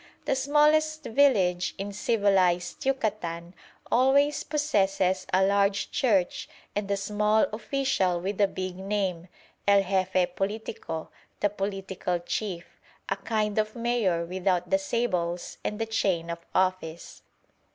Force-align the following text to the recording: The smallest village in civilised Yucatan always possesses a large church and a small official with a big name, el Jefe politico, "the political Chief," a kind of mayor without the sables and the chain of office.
The 0.25 0.35
smallest 0.35 1.03
village 1.03 1.75
in 1.77 1.93
civilised 1.93 2.83
Yucatan 2.87 3.53
always 3.91 4.43
possesses 4.43 5.27
a 5.31 5.43
large 5.45 5.91
church 5.91 6.49
and 6.75 6.89
a 6.89 6.97
small 6.97 7.43
official 7.53 8.19
with 8.19 8.41
a 8.41 8.47
big 8.47 8.77
name, 8.77 9.27
el 9.67 9.83
Jefe 9.83 10.35
politico, 10.35 11.11
"the 11.39 11.49
political 11.51 12.17
Chief," 12.17 12.65
a 13.09 13.15
kind 13.15 13.59
of 13.59 13.75
mayor 13.75 14.25
without 14.25 14.71
the 14.71 14.79
sables 14.79 15.59
and 15.63 15.77
the 15.77 15.85
chain 15.85 16.31
of 16.31 16.39
office. 16.55 17.21